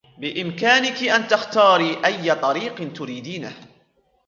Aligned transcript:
بإمكانكِ 0.17 1.03
أن 1.03 1.27
تختارين 1.27 2.05
أيّ 2.05 2.35
طريق 2.35 2.93
تريدينه. 2.93 3.53